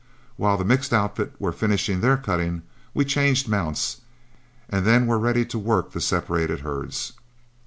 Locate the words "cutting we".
2.17-3.05